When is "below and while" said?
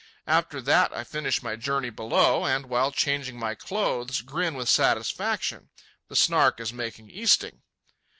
1.91-2.91